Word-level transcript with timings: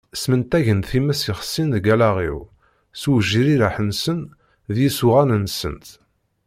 Smentagen 0.21 0.81
times 0.89 1.21
yexsin 1.27 1.67
deg 1.75 1.85
allaɣ-iw 1.93 2.39
s 3.01 3.03
uwejrireḥ-nsen 3.09 4.19
d 4.73 4.75
yisuɣan-nsent. 4.83 5.87